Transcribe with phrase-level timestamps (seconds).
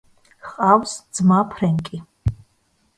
[0.47, 2.05] ჰყავს ძმა ფრენკი.